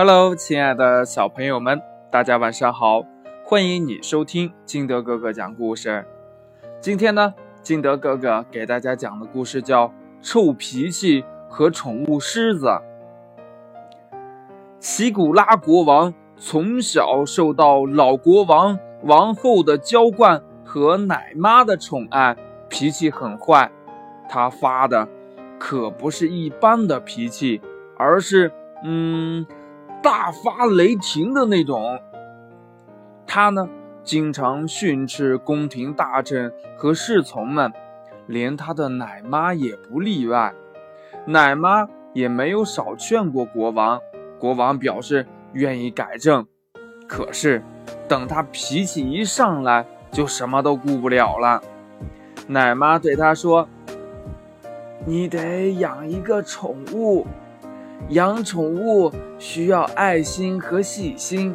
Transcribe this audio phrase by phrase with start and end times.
[0.00, 3.02] Hello，亲爱的小朋友们，大家晚上好！
[3.44, 6.06] 欢迎你收听金德哥哥讲故事。
[6.80, 9.88] 今天呢，金德哥哥给大家讲的故事叫
[10.22, 12.66] 《臭脾气和宠物狮子》。
[14.78, 22.36] 奇古拉国王从小受到老国王、王后的娇惯和奶妈的宠爱，
[22.68, 23.68] 脾气很坏。
[24.28, 25.08] 他发的
[25.58, 27.60] 可不是一般的脾气，
[27.96, 28.52] 而是
[28.84, 29.44] 嗯。
[30.02, 32.00] 大发雷霆的那种。
[33.26, 33.68] 他呢，
[34.02, 37.72] 经常训斥宫廷大臣和侍从们，
[38.26, 40.54] 连他的奶妈也不例外。
[41.26, 44.00] 奶妈也没有少劝过国王，
[44.38, 46.46] 国王表示愿意改正。
[47.06, 47.62] 可是，
[48.08, 51.62] 等他脾气一上来，就什么都顾不了了。
[52.46, 53.68] 奶妈对他说
[55.04, 57.26] ：“你得养一个宠物。”
[58.10, 61.54] 养宠物需要爱心和细心，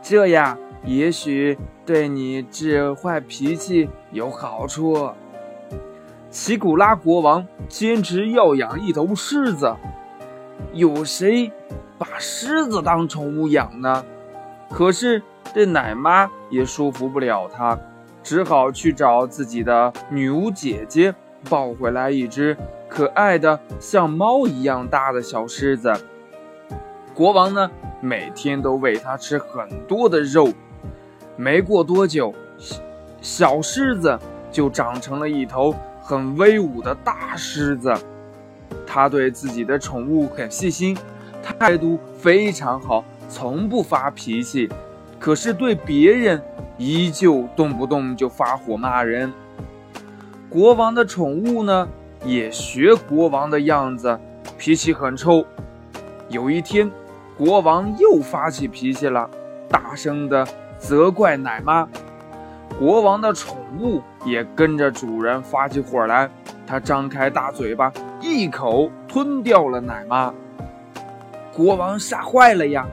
[0.00, 5.10] 这样也许对你治坏脾气有好处。
[6.30, 9.74] 奇古拉国王坚持要养一头狮子，
[10.72, 11.50] 有谁
[11.98, 14.04] 把狮子当宠物养呢？
[14.70, 15.22] 可是
[15.54, 17.78] 这奶妈也说服不了他，
[18.22, 21.14] 只好去找自己的女巫姐姐，
[21.48, 22.56] 抱回来一只。
[22.88, 25.92] 可爱的像猫一样大的小狮子，
[27.14, 30.48] 国王呢每天都喂它吃很多的肉。
[31.36, 32.32] 没过多久，
[33.20, 34.18] 小狮子
[34.50, 37.92] 就长成了一头很威武的大狮子。
[38.86, 40.96] 他对自己的宠物很细心，
[41.42, 44.70] 态度非常好，从不发脾气。
[45.18, 46.40] 可是对别人
[46.78, 49.30] 依旧动不动就发火骂人。
[50.56, 51.86] 国王的宠物呢？
[52.24, 54.18] 也学国王的样子，
[54.56, 55.44] 脾气很臭。
[56.30, 56.90] 有一天，
[57.36, 59.28] 国王又发起脾气了，
[59.68, 60.48] 大声的
[60.78, 61.86] 责怪奶妈。
[62.78, 66.30] 国王的宠物也跟着主人发起火来，
[66.66, 67.92] 它张开大嘴巴，
[68.22, 70.32] 一口吞掉了奶妈。
[71.54, 72.86] 国王吓坏了呀，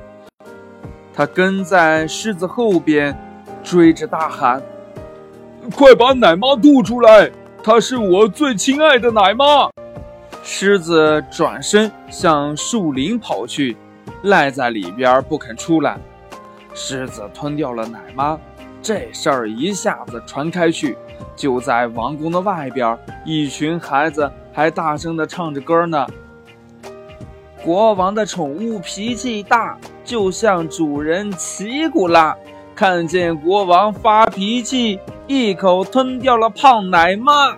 [1.13, 3.17] 他跟在狮子后边，
[3.63, 4.61] 追着大喊
[5.73, 7.31] ：“快把奶妈吐出来！”
[7.63, 9.69] 她是我最亲爱的奶妈。
[10.43, 13.77] 狮子转身向树林跑去，
[14.23, 15.97] 赖在里边不肯出来。
[16.73, 18.37] 狮子吞掉了奶妈，
[18.81, 20.97] 这事儿一下子传开去。
[21.37, 26.05] 就在王宫的外边，一群孩子还大声地唱着歌呢。
[27.63, 32.35] 国王的宠物脾气大，就像主人奇古拉。
[32.75, 34.99] 看见国王发脾气。
[35.27, 37.55] 一口吞掉了胖奶妈。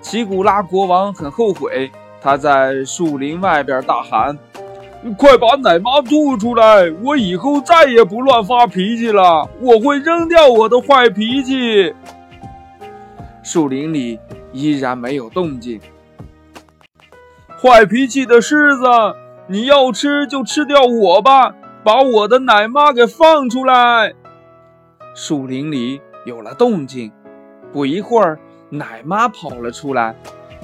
[0.00, 1.90] 奇古拉国王很后悔，
[2.20, 4.38] 他在树林外边大喊
[5.18, 6.88] ：“快把奶妈吐出来！
[7.02, 11.92] 我以后再也不乱发脾气了，我会扔掉我的坏脾气。”
[13.42, 14.20] 树林里
[14.52, 15.80] 依然没有动静。
[17.60, 18.84] 坏脾气的狮子，
[19.48, 24.12] 你要吃就吃掉我吧，把我的奶妈给放出来。
[25.12, 26.00] 树林里。
[26.26, 27.12] 有了动静，
[27.72, 28.36] 不一会儿，
[28.68, 30.12] 奶妈跑了出来，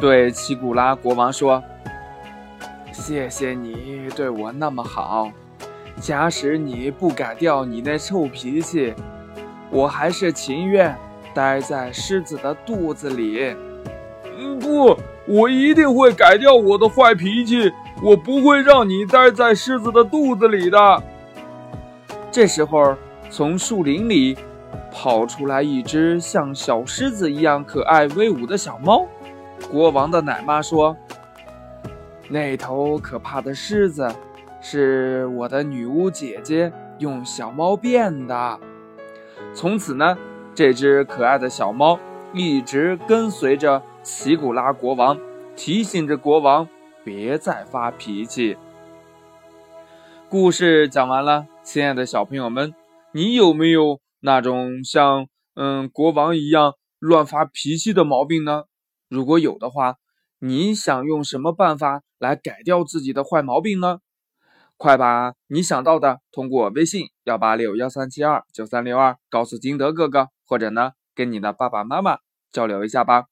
[0.00, 1.62] 对奇古拉国王说
[2.90, 5.30] ：“谢谢你对我那么好，
[6.00, 8.92] 假使你不改掉你那臭脾气，
[9.70, 10.96] 我还是情愿
[11.32, 13.54] 待在狮子的肚子里。
[14.36, 17.72] ”“嗯，不，我一定会改掉我的坏脾气，
[18.02, 21.02] 我不会让你待在狮子的肚子里的。”
[22.32, 22.96] 这时候，
[23.30, 24.36] 从树林里。
[24.92, 29.06] 跑出来一只像小狮子一样可爱威武的小猫。
[29.70, 30.96] 国王的奶妈说
[32.28, 34.08] ：“那头可怕的狮子
[34.60, 38.60] 是我的女巫姐姐用小猫变的。”
[39.54, 40.16] 从此呢，
[40.54, 41.98] 这只可爱的小猫
[42.32, 45.18] 一直跟随着奇古拉国王，
[45.56, 46.68] 提醒着国王
[47.02, 48.56] 别再发脾气。
[50.28, 52.74] 故事讲完了，亲爱的小朋友们，
[53.12, 54.01] 你有没有？
[54.24, 58.62] 那种像嗯国王一样乱发脾气的毛病呢？
[59.08, 59.96] 如果有的话，
[60.38, 63.98] 你想用什么办法来改掉自己的坏毛病呢？
[64.76, 72.18] 快把你想到的通过微信幺八六幺三七二九三六二告诉金德哥哥，或者呢跟你的爸爸妈妈
[72.52, 73.24] 交流一下吧。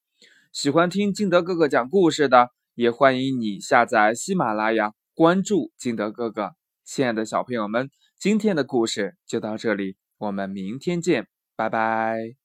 [0.53, 6.57] 喜欢听金德哥哥讲故事的，也欢迎你下载喜马拉雅，关注金德哥哥。
[6.85, 7.89] 亲爱的小朋友们，
[8.19, 9.97] 今天的故事就到这里。
[10.21, 11.27] 我们明天见，
[11.57, 12.40] 拜拜。